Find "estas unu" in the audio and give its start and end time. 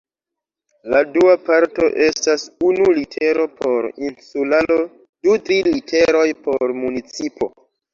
2.07-2.89